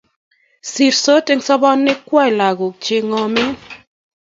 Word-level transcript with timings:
sirsot 0.71 1.25
eng' 1.31 1.45
sobonwokwak 1.47 2.29
lagok 2.39 2.75
che 2.83 2.95
ng'omen 3.09 3.51